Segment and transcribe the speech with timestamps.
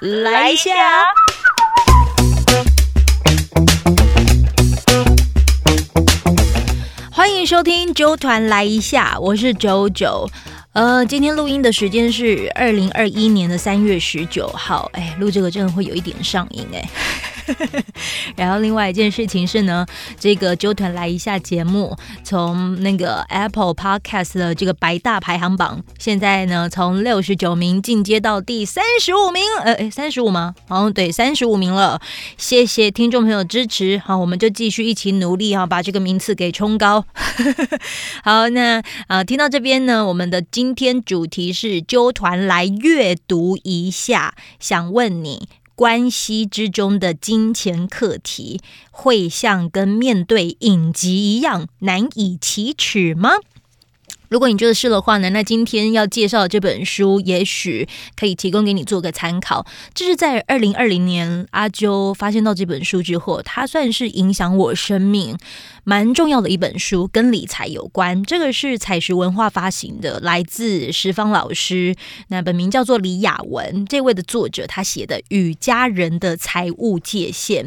[0.00, 0.72] 来一下。
[7.12, 10.26] 欢迎收听九团来一下，我是九九。
[10.72, 14.88] 呃，今天录音的时间是二零二一年的三月十九号。
[14.94, 16.88] 哎，录这个真的会有一点上瘾哎。
[18.36, 19.86] 然后另外一件事情是呢，
[20.18, 30.54] 这个纠团来一下节目，从那个 Apple Podcast 的这个白大排行榜，现在呢从六十九名进阶到第三十五名，呃，三十五吗？
[30.68, 32.00] 哦，对，三十五名了。
[32.36, 37.04] 谢谢听众朋友支持，好，我们就继续一起努力哈，把这个名次给冲高。
[38.24, 45.48] 好，那啊，听到这边呢，我们的今天主题是纠团来阅读一下，想问你。
[45.80, 53.30] 关系之中的金钱课题，会像跟面对影集一样难以启齿吗？
[54.28, 59.64] 如果你觉得是的话呢，那今天要介绍的这本书，也许可以提供给你做个参考。
[59.94, 65.38] 这是在二零二零年阿啾发现到这本书之后，它算是影响我生命
[65.84, 68.22] 蛮重要的一本书，跟理财有关。
[68.22, 71.94] 这个是彩石文化发行的，来自十方老师，
[72.28, 77.64] 那本名叫做李雅文，这位的作者他写的《与家人的财务界限》。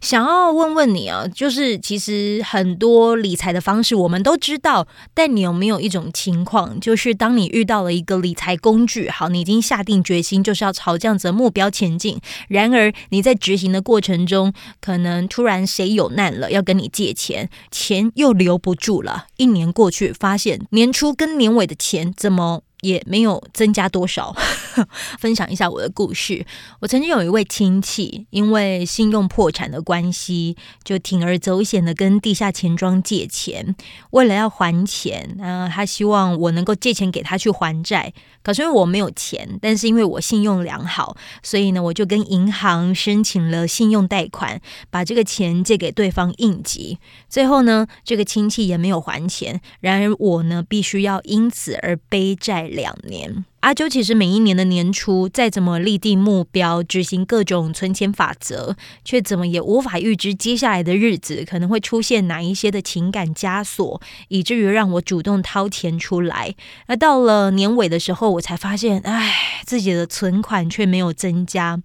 [0.00, 6.02] 想要问问你啊，就是其实很多理财的方式我们都知道，但你有没有一种？
[6.12, 12.20] 情况就是，当你遇到了一个理财工具，好，你已经下定决心就是要朝这样子的目标前进。
[12.48, 19.26] 然而你在执行的过程中，可能突然谁有难了，要跟你借钱，钱又留不住了。
[19.36, 22.62] 一年过去，发现年初跟年尾的钱怎么？
[22.82, 24.34] 也没有增加多少。
[25.18, 26.44] 分享一下我的故事。
[26.80, 33.76] 我曾经有一位亲戚，因为信用破产的关系，就铤而走险的跟地下钱庄借钱。
[34.10, 38.12] 为了要还钱，啊，他希望我能够借钱给他去还债。
[38.42, 44.60] 可是因为我没有钱，但是因为我信用良好，所以呢，我就跟银行申请了信用贷款，
[44.90, 46.98] 把这个钱借给对方应急。
[47.28, 49.60] 最后呢，这个亲戚也没有还钱。
[49.80, 52.71] 然而我呢，必须要因此而背债。
[52.72, 53.44] 两年。
[53.62, 58.74] 阿啾其实每一年的年初，再怎么立定目标，执行各种存钱法则，
[59.04, 66.52] 却怎么也无法预知接下来的日子可能会出现哪一些的情感枷锁，以至于让我主动掏钱出来。
[66.86, 69.32] 而到了年尾的时候，我才发现，唉，
[69.64, 71.80] 自己的存款却没有增加。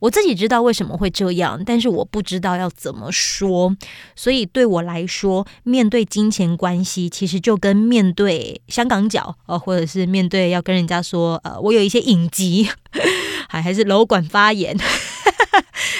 [0.00, 3.76] 我自己知道为什么会这样，但是我不知道要怎么说。
[4.16, 11.19] 所以对我来说，面对金钱关系，其实就跟面对香港脚，呃，或者是面对要跟人家说。
[11.20, 12.66] 说呃，我有一些隐疾，
[13.48, 14.74] 还还是楼管发言，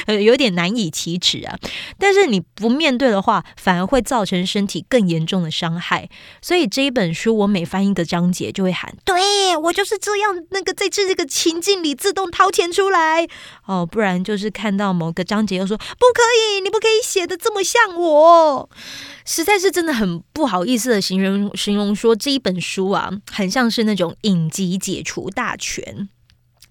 [0.06, 1.58] 呃有点难以启齿啊。
[1.98, 6.08] 但是你不面对的话，反而会造成身体更严重的伤害。
[6.40, 13.26] 所以这一本书，我每翻一个章节，就会喊：对我就是这样，那个在这个情境里自动掏钱出来
[13.66, 13.84] 哦。
[13.84, 15.84] 不然就是看到某个章节又说不
[16.14, 16.22] 可
[16.56, 18.70] 以，你不可以写的这么像我。
[19.24, 26.08] 实在是真的很不好意思的形容形容说这一本书啊，很像是那种影集解除大全。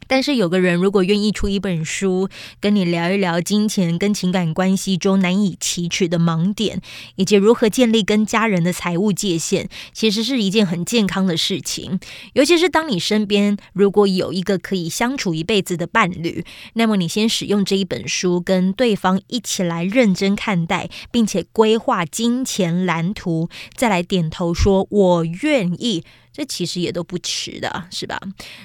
[0.10, 2.28] 但是有个人如果愿意出一本书，
[2.60, 6.82] 跟你聊一聊金钱跟情感关系中难以启齿的盲点，
[7.16, 12.00] 以及如何建立跟家人的财务界限，其实是一件很健康的事情。
[12.34, 16.44] 尤其是当你身边如果有一个可以相处一辈子的伴侣，
[16.74, 26.04] 那么你先使用这一本书，跟对方一起来认真看待，并且规划金钱蓝图，再来点头说“我愿意”。
[26.40, 28.18] 这其实也都不迟的，是吧？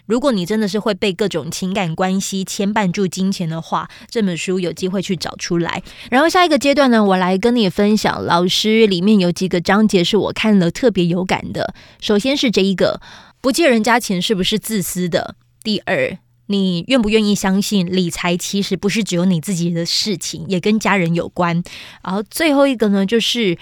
[0.07, 5.83] 如果你真的是会被各种情感关系牵绊住金钱的话，这本书有机会去找出来。
[6.09, 11.75] 然后下一个阶段呢，我来跟你分享，老师里面有几个章节是我看了特别有感的。
[12.01, 13.01] 首先是这一个，
[13.41, 15.35] 不借人家钱是不是自私的？
[15.65, 16.19] 第二。
[16.47, 21.63] 你愿不愿意相信理财其实不是只有你自己的事情，也跟家人有关。
[22.03, 23.57] 然后最后一个呢，就是，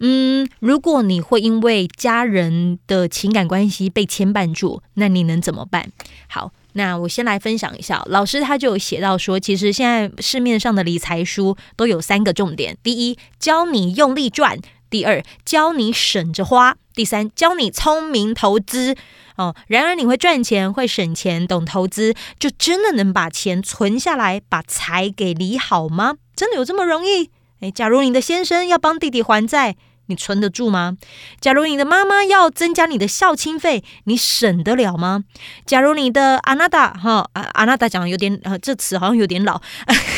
[0.00, 5.90] 嗯，如果你会因为家人的情感关系被牵绊住，那你能怎么办？
[6.26, 14.56] 好，那我先来分享一下，老师他就有写到说，其实现在市面上的理财书都有三个重点：第一，教你用力赚；
[14.88, 18.96] 第二，教你省着花；第三，教你聪明投资。
[19.36, 26.16] 哦，然而你会赚钱、会省钱、懂投资，就真的能把钱存下来，把财给理好吗？
[26.34, 27.30] 真的有这么容易？
[27.60, 29.76] 诶，假如你的先生要帮弟弟还债，
[30.10, 30.98] 你存得住吗？
[31.40, 35.24] 假如你的妈妈要增加你的孝亲费，你省得了吗？
[35.64, 39.62] 假如你的阿娜达哈阿阿娜达讲有点呃，这词好像有点老。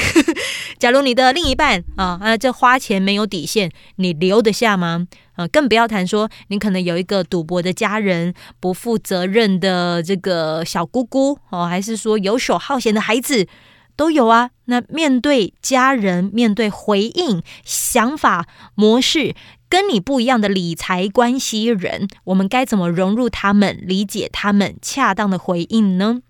[0.81, 5.07] 假如你的另一半啊啊，这花钱没有底线，你留得下吗？
[5.35, 13.47] 啊，更不要谈说你可能有一个赌博的家人，不负责任的这个小姑姑哦，还是说游手好闲的孩子
[13.95, 14.51] 都有啊。
[14.65, 19.35] 那面对家人，面对回应想法模式
[19.73, 26.21] 跟你不一样的理财关系人，我们该怎么融入他们，理解他们，恰当的回应呢？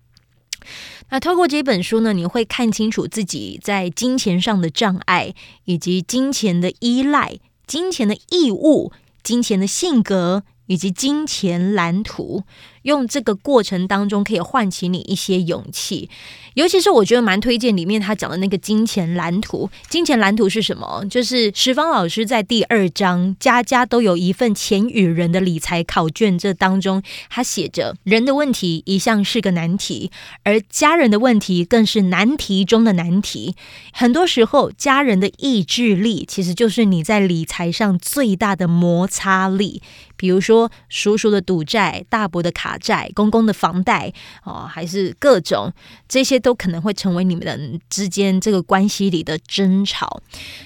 [1.09, 5.35] 那透过这本书呢，你会看清楚自己在金钱上的障碍，
[5.65, 7.37] 以及金钱的依赖、
[7.67, 10.43] 金钱的义务、金钱的性格。
[10.67, 12.43] 以及金钱蓝图，
[12.83, 16.09] 用这个过程当中可以唤起你一些勇气。
[16.53, 19.69] 尤其是我觉得蛮推荐里面他讲的那个金钱蓝图。
[19.89, 21.03] 金钱蓝图是什么？
[21.09, 30.11] 就是石方老师在第二章“家家都有一份钱与人的理财考卷”这当中，他写着：人的问题一向是个难题，
[30.43, 33.55] 而家人的问题更是难题中的难题。
[33.91, 39.81] 很多时候，家人的意志力其实就是你在理财上最大的摩擦力。
[40.15, 45.71] 比如说，叔叔的赌债、大伯的卡债、公公的房贷，哦，还是各种
[46.07, 50.21] 这些，都可能会成为你们之间这个关系里的争吵。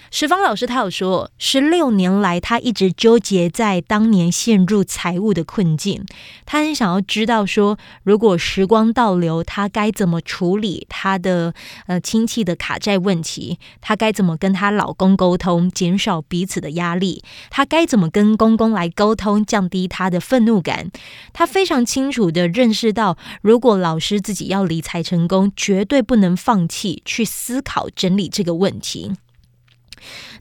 [0.09, 6.05] 石方老师他有说，十六年来他一直纠结在当年陷入财务的困境，
[6.45, 11.53] 他很想要知道说，如果时光倒流，他该怎么处理他的
[11.87, 13.59] 呃亲戚的卡债问题？
[13.81, 17.23] 他该怎么跟他老公沟通，减少彼此的压力？
[17.49, 20.89] 他该怎么跟公公来沟通，降低他的愤怒感？
[21.33, 29.11] 他非常清楚的认识到，如果老师自己要理财成功，绝对不能放弃去思考整理这个问题。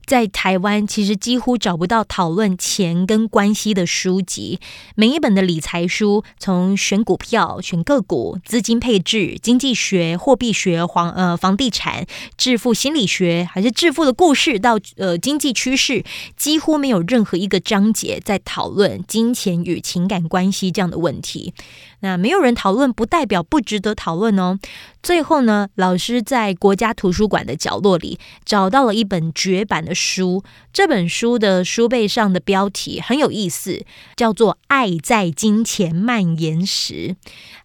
[0.07, 4.61] 在台湾，其实几乎找不到讨论钱跟关系的书籍。
[4.95, 12.07] 每一本的理财书，从选股票、选个股、资金配置、经济学、货币学、房呃房地产、
[12.37, 16.05] 致富心理学，还是致富的故事，到呃经济趋势，
[16.37, 21.53] 几乎没有任何一个章节在讨论金钱与情感关系这样的问题。
[22.01, 24.59] 那没有人讨论，不代表不值得讨论哦。
[25.07, 30.43] 最后呢，老师在国家图书馆的角落里找到了一本绝版的书。
[30.73, 33.85] 这本书的书背上的标题很有意思，
[34.17, 36.93] 叫做《爱在金钱蔓延时》。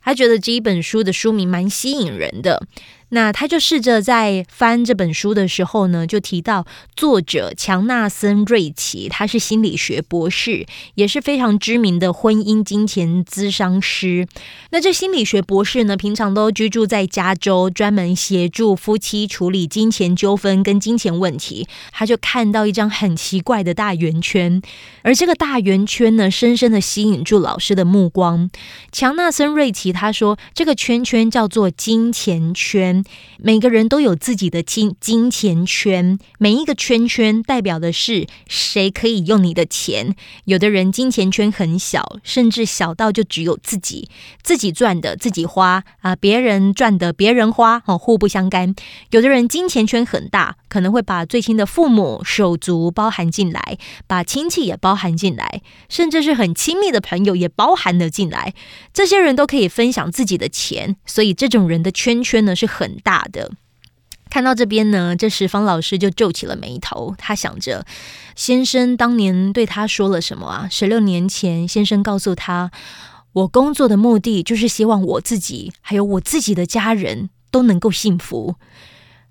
[0.03, 2.67] 他觉得这一本书的书名蛮吸引人的。
[3.11, 6.65] 那他就试着在翻这本书的时候呢，就提到
[6.95, 10.65] 作者强纳森·瑞奇，他是心理学博士，
[10.95, 14.27] 也是非常知名的婚姻金钱咨商师。
[14.69, 21.67] 那这心理学博士呢，平常都居住在加州，专门协助夫妻处理金钱纠纷跟金钱问题。
[21.91, 24.61] 他就看到一张很奇怪的大圆圈，
[25.01, 28.49] 而这个大圆圈呢，深深的吸引住老师的目光。
[28.91, 33.00] 强纳森·瑞奇他说，这个圈圈叫做金钱圈。
[33.37, 40.15] 每个人都有自己的金金钱圈，每一个圈圈代表的是谁可以用你的钱。
[40.45, 44.09] 有的人金钱圈很小，甚至小到就只有自己
[44.43, 48.75] 自己赚的自己花啊，别人赚的别人花，哦，互不相干。
[49.09, 53.77] 有的人金钱圈很大，可能会把最亲的父母、手足包含进来，
[54.07, 58.53] 把亲戚也包含进来，甚至是很亲密的朋友也包含了进来。
[58.93, 62.90] 这些人都可以分享自己的钱，所以这种人的圈圈呢是很。
[62.91, 63.49] 很大的，
[64.29, 67.15] 看到这边呢，这时方老师就皱起了眉头。
[67.17, 67.85] 他想着，
[68.35, 70.67] 先生当年对他说了什么啊？
[70.69, 72.71] 十六年前，先生告诉他，
[73.31, 78.55] 我工作的目的就是希望我自己还有我自己的家人都能够幸福。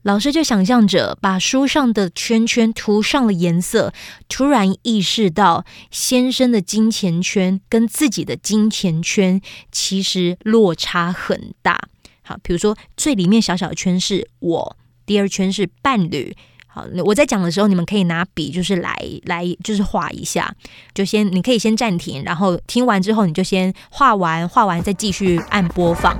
[0.02, 3.92] 老师就想象着把书上的圈圈涂上了颜色，
[4.30, 11.88] 突然意识到，先生的金钱圈跟自己的金钱圈其实落差很大。
[12.30, 16.32] 好，比如说最里面小小的圈是我，第二圈是伴侣。
[16.68, 20.54] 好，我在讲的时候，你们可以拿笔，就是来来，就是画一下。
[20.94, 26.16] 就先，你可以先暂停，然后听完之后，你就先画完，画完再继续按播放。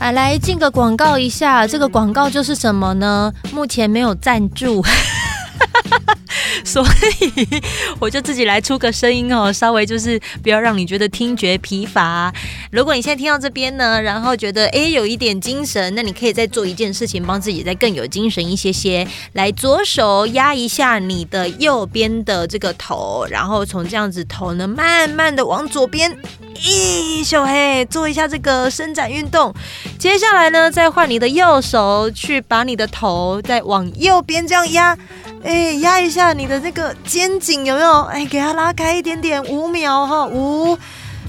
[0.00, 3.30] 啊，来进个广告一下，这个广告就是什么呢？
[3.52, 4.82] 目前没有赞助。
[6.64, 6.84] 所
[7.20, 7.62] 以
[7.98, 12.32] 我就自己来出个声音哦，稍微就是不要让你觉得听觉疲乏。
[12.70, 19.06] 如果你现在听到这边呢，然后觉得哎有一点精神，那你可以再做一件事情，帮自己再更有精神一些些。
[19.32, 26.16] 来，左手压一下你的右边的这个头，然后从这样子头呢，慢慢的往左边，
[26.56, 29.54] 咦，小黑做一下这个伸展运动。
[29.98, 34.96] 接下来呢，再换你的右手去把你的头再往右边这样压。
[35.42, 38.02] 哎，压一下你的那个肩颈有没有？
[38.02, 40.78] 哎，给它拉开一点点，五秒哈，五、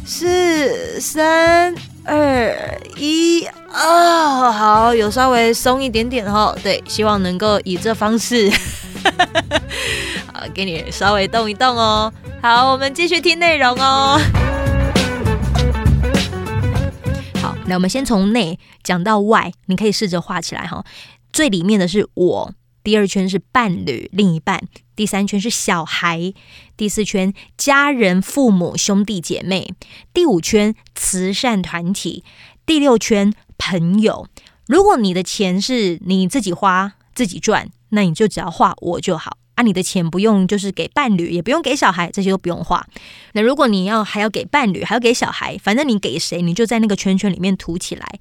[0.05, 6.55] 四、三、二、一啊，好，有稍微松一点点哈。
[6.61, 8.51] 对，希望能够以这方式，
[10.53, 12.11] 给你稍微动一动哦。
[12.41, 14.19] 好，我们继续听内容哦。
[17.41, 20.83] 好那我们先从内讲到外，你可以试着画起来哈。
[21.33, 24.61] 最里面的是我，第二圈是伴侣、另一半，
[24.97, 26.33] 第三圈是小孩，
[26.75, 29.75] 第四圈家人、父母、兄弟姐妹，
[30.11, 32.23] 第五圈慈善团体，
[32.65, 34.27] 第六圈朋友。
[34.65, 39.37] 如果你的钱是你自己花、自己赚，那你就只要画我就好。
[39.53, 42.85] 啊，你的钱不用，就是给伴侣，也不用给小孩，这些都不用画。
[43.33, 48.19] 那如果你要还要给伴侣，还要给小孩，反正你给谁，你就在那个圈圈里面涂起来。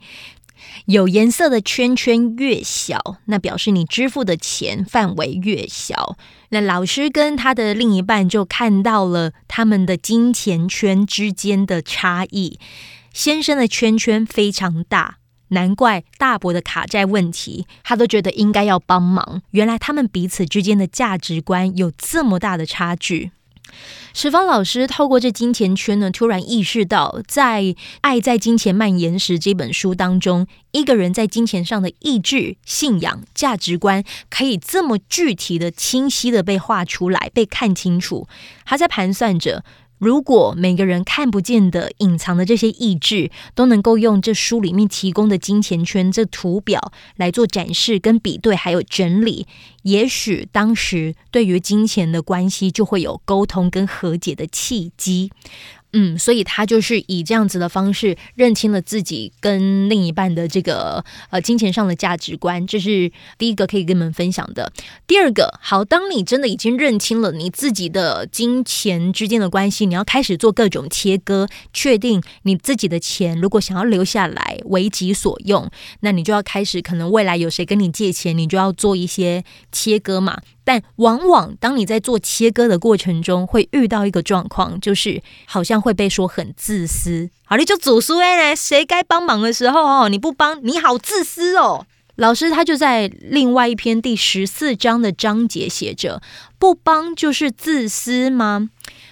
[0.86, 6.16] 有颜色的圈圈越小，那表示你支付的钱范围越小。
[6.50, 12.58] 那老师跟他的另一半就看到了他们的金钱圈之间的差异。
[13.12, 15.18] 先生的圈圈非常大。
[15.50, 19.42] 难怪大伯的卡债问题，他都觉得应该要帮忙。
[19.52, 23.30] 原来他们彼此之间的价值观有这么大的差距。
[24.14, 27.62] 石方老师透过这金钱圈呢，突然意识到，在
[28.00, 38.26] 《爱在金钱蔓延时》这本书当中，一个人在金钱上的意志、信仰、价值观，可以这么具体的、清晰的被画出来、被看清楚。
[38.64, 39.64] 他在盘算着。
[39.98, 49.46] 如果每个人看不见的、隐藏的这些意志，都能够用这书里面提供的金钱圈这图表来做展示、跟比对，还有整理，
[49.82, 55.30] 也许当时对于金钱的关系就会有沟通跟和解的契机。
[55.98, 64.70] 嗯，所以他就是以这样子的方式认清了自己跟另一半的这个呃金钱上的价值观，这是第一个可以跟你们分享的。
[65.06, 80.42] 第二个，好，当你真的已经认清了你自己的金钱之间的关系，你要开始做各种切割，确定你自己的钱如果想要留下来为己所用，那你就要开始可能未来有谁跟你借钱，你就要做一些切割嘛。
[80.66, 87.30] 但往往当你在做切割的过程中，会遇到一个状况，就是好像会被说很自私。
[87.44, 91.86] 好，你就祖书哎，谁该帮忙的时候哦，你不帮，你好自私哦。
[92.16, 96.20] 老师他就在另外一篇第十四章的章节写着：
[96.58, 98.70] 不帮就是自私吗？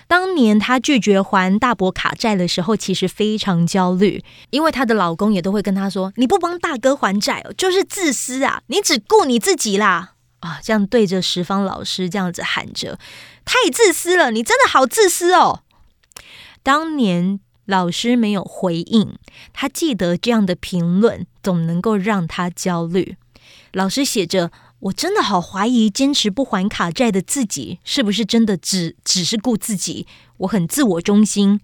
[0.08, 10.13] 当年她拒绝还大伯卡债的时候，其实非常焦虑，因为她的老公也都会跟她说：你不帮大哥还债，就是自私啊，你只顾你自己啦。
[10.44, 12.98] 啊，这样对着十方老师这样子喊着，
[13.46, 14.30] 太自私了！
[14.30, 15.62] 你真的好自私哦。
[16.62, 19.16] 当年老师没有回应，
[19.54, 23.16] 他记得这样的评论总能够让他焦虑。
[23.72, 30.06] 老师写着：“我真的好怀疑，坚持不还卡债的自己，是不是真的只只是顾自己？
[30.36, 31.58] 我很自我中心，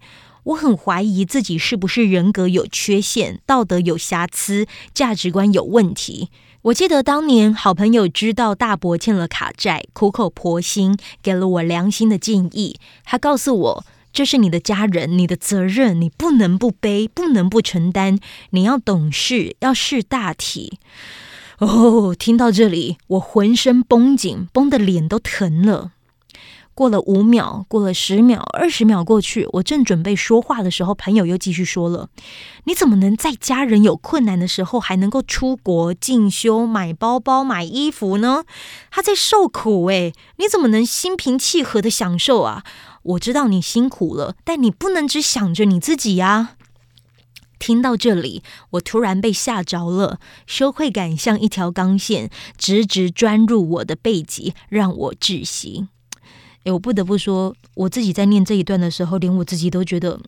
[0.45, 6.31] 我很怀疑自己是不是人格有缺陷，道德有瑕疵，价值观有问题。”
[6.65, 12.75] 我记得当年好朋友知道大伯欠了卡债，苦口婆心给了我良心的建议。
[13.03, 18.19] 他告诉我：“这是你的家人，你的责任，你不能不背，不能不承担。
[18.51, 20.77] 你要懂事，要识大体。”
[21.57, 25.93] 哦，听到这里，我浑身绷紧，绷得脸都疼了。
[26.81, 32.09] 过了五秒，过了十秒，二十秒过去，我正准备说话的时候，朋友又继续说了
[32.65, 38.45] ：“你怎么能在家人有困难的时候，还能够出国进修、买包包、买衣服呢？
[38.89, 42.63] 他在受苦诶，你怎么能心平气和的享受啊？
[43.03, 46.55] 我知道你辛苦了，但你不能只想着你自己呀。”
[47.61, 55.85] 听到这里，我突然被吓着了，羞愧感像一条钢线，直直钻入我的背脊，让我窒息。
[56.63, 60.19] 哎，我不得不说，我自己在念这一段的时候，连我自己都觉得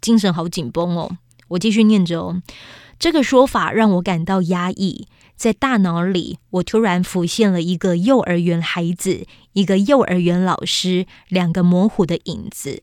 [0.00, 1.18] 精神好紧绷哦。
[1.48, 2.42] 我继续念着哦，
[2.98, 5.06] 这个说法让我感到压抑，
[5.36, 12.82] 在大脑里，我突然浮现了一个幼儿园孩子，一个幼儿园老师，两个模糊的影子。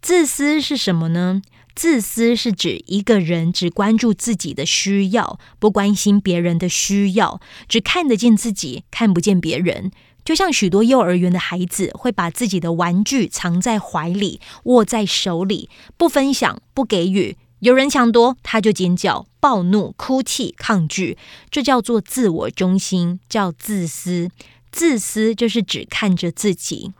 [0.00, 1.42] 自私是什么呢？
[1.74, 9.92] 自私是指一个人只关注自己的需要，不关心别人的需要，只看得见自己，看不见别人。
[10.28, 17.38] 就像许多幼儿园的孩子会把自己的玩具藏在怀里，握在手里，不分享，不给予。
[17.60, 21.16] 有人抢夺，他就尖叫、暴怒、哭泣、抗拒。
[21.50, 24.28] 这叫做自我中心，叫自私。
[24.70, 26.92] 自私就是只看着自己。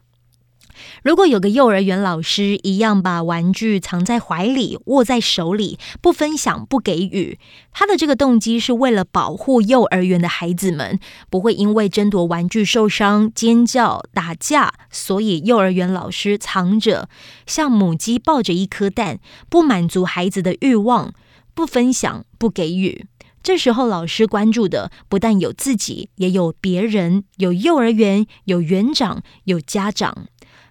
[1.02, 7.38] 如果有个幼儿园老师一样把玩具藏在怀里、握在手里，不分享、不给予，
[7.72, 10.98] 他的这个动机是为了保护幼儿园的孩子们
[11.30, 17.08] 不会因为争夺玩具受伤、尖叫、打架，所以幼儿园老师藏着，
[17.46, 21.12] 像母鸡抱着一颗蛋，不满足孩子的欲望，
[21.54, 23.06] 不分享、不给予。
[23.40, 30.26] 这时候，老师关注的不但有自己，也有别人，有幼儿园，有园长，有家长。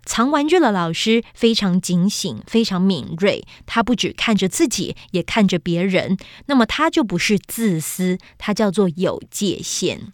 [0.08, 6.18] 藏玩具的老师非常警醒，非常敏锐，他不只看着自己，也看着别人。
[6.46, 10.14] 那么他就不是自私，他叫做有界限。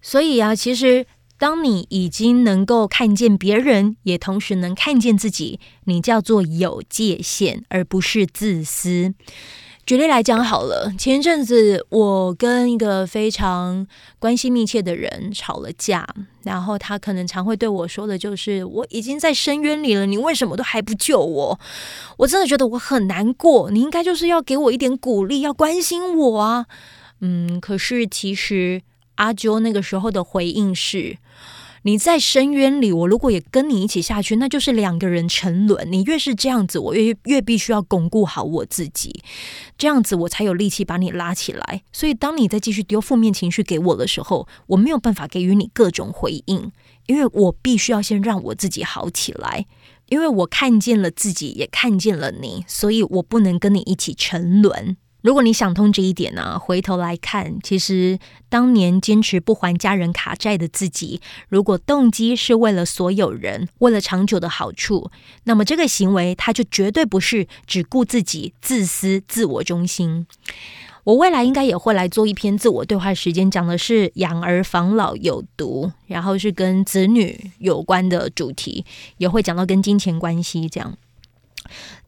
[0.00, 1.06] 所以啊，其实
[1.36, 9.14] 当你已经能够看见别人，也同时能看见自己，你叫做有界限，而不是自私。
[9.86, 13.86] 举例来讲好了，前一阵子我跟一个非常
[14.18, 16.06] 关系密切的人吵了架，
[16.44, 21.60] 然后他可能常会对我说的就是：“我已经在深渊里了，你为什么都还不救我？”
[22.16, 26.64] 我真的觉得我很难过，你应该就是要给我一点鼓励，要关心我啊。
[27.20, 28.80] 嗯，可是其实
[29.16, 31.18] 阿啾那个时候的回应是。
[31.86, 35.92] 你在深渊里，我如果也跟你一起下去，那就是两个人沉沦。
[35.92, 39.22] 你越是这样子，我越越必须要巩固好我自己，
[39.76, 41.82] 这样子我才有力气把你拉起来。
[41.92, 46.72] 所以，当你再继续丢负面情绪给我的时候，我没有办法给予你各种回应，
[47.04, 49.66] 因为我必须要先让我自己好起来。
[50.08, 54.96] 因为我看见了自己，也看见了你，所以我不能跟你一起沉沦。
[55.24, 58.18] 如果你想通这一点呢，回头来看，其实
[58.50, 65.10] 当年坚持不还家人卡债的自己，如果动机是为了所有人，为了长久的好处，
[65.44, 70.26] 那么这个行为他就绝对不是只顾自己、自私、自我中心。
[71.04, 78.84] 我未来应该也会来做一篇自我对话时间，讲的是养儿防老有毒，然后是跟子女有关的主题，
[79.16, 80.98] 也会讲到跟金钱关系这样。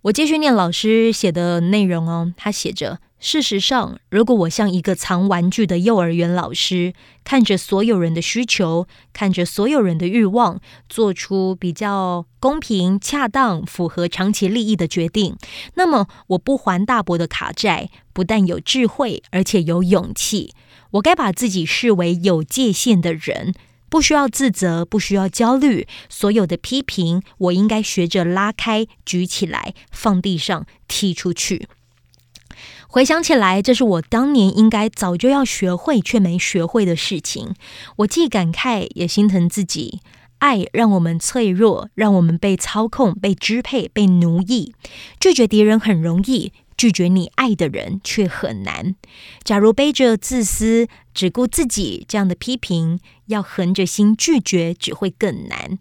[0.03, 3.01] 我继续念老师写的内容哦，他写着。
[3.19, 6.93] 事实上，如果我像一个藏玩具的幼儿园老师，
[7.25, 15.35] 看着所有人的需求，看着所有人的欲望，做出比较公平、恰当、符合长期利益的决定，
[15.75, 20.53] 那么我不还大伯的卡债，不但有智慧，而且有勇气。
[20.93, 23.55] 我该把自己视为有界限的人，
[23.89, 25.87] 不需要自责，不需要焦虑。
[26.09, 31.69] 所有的批评，我应该学着拉开、举起来、放地上、踢出去。
[32.89, 37.55] 回想起来，这是我当年应该早就要学会却没学会的事情。
[37.97, 40.01] 我既感慨，也心疼自己。
[40.39, 44.75] 爱让我们脆弱，让我们被操控、被支配、被奴役。
[45.19, 48.95] 拒绝敌人很容易，拒绝你爱的人却很难。
[49.43, 55.79] 假如背着自私、只顾自己这样的批评，要横着心拒绝，只会更难。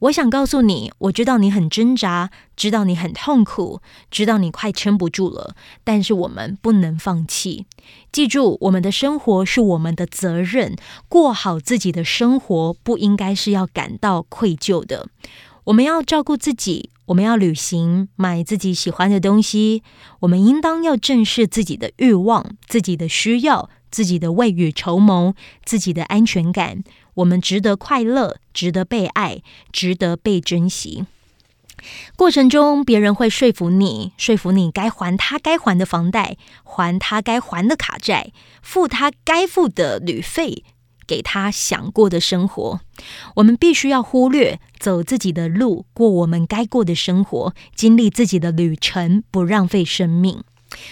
[0.00, 5.56] 我想告诉你，我知道你很挣扎，知道你很痛苦，知道你快撑不住了。
[5.82, 7.66] 但是我们不能放弃。
[8.12, 10.76] 记住，我们的生活是我们的责任，
[11.08, 15.08] 过好自己的生活不应该是要感到愧疚的。
[15.64, 19.82] 我们要照顾自己，我们要旅行，买自己喜欢的东西。
[20.20, 26.84] 我们应当要正视自己的欲望、自己的需要、自己的未雨绸缪、自己的安全感。
[27.14, 29.40] 我们值得快乐，值得被爱，
[29.72, 31.06] 值得被珍惜。
[32.16, 40.64] 过程中，别人会说服你，说服你该还他该还的房贷，还他该还的卡债，付他该付的旅费，
[41.06, 42.80] 给他想过的生活。
[43.36, 50.42] 我们必须要忽略，走自己的路，过我们该过的生活，经历自己的旅程，不浪费生命。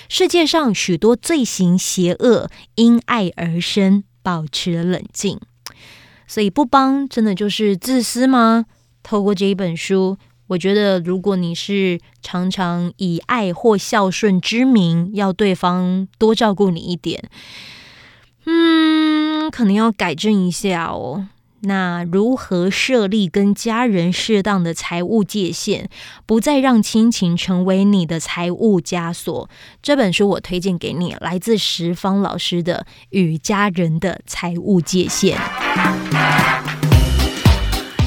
[0.08, 5.40] 世界上许多罪行邪恶，因爱而生，保持冷静。
[6.28, 8.66] 所以不帮真的就是自私吗？
[9.02, 17.28] 透过这一本书，我觉得如果你是常常以爱或孝顺之名要对方多照顾你一点，
[18.46, 18.91] 嗯，
[19.50, 21.28] 可能要改正一下哦。
[21.64, 25.88] 那如何设立跟家人适当的财务界限，
[26.26, 29.48] 不再让亲情成为你的财务枷锁？
[29.80, 35.38] 这本书我推荐给你，来自十方老师的《与家人的财务界限》。